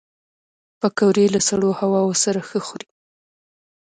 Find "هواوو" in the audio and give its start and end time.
1.79-2.19